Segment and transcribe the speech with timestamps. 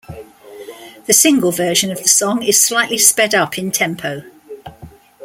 [1.05, 4.23] The single version of the song is slightly sped up in tempo.